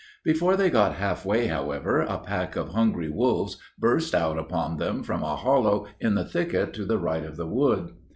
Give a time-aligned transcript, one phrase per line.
[0.23, 5.03] Before they got half way, however, a pack of hungry wolves, burst out upon them
[5.03, 7.91] from a hollow in the thicket to the right of the wood.